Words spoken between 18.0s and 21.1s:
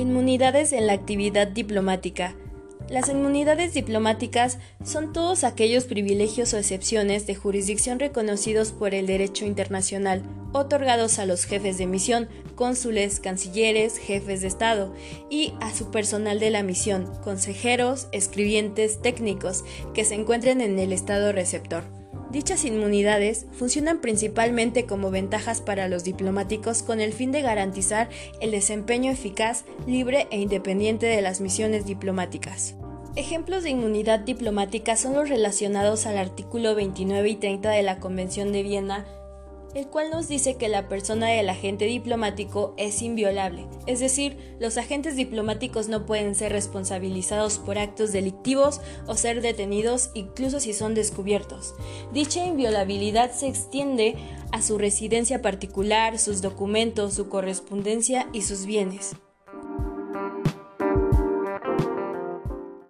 escribientes, técnicos, que se encuentren en el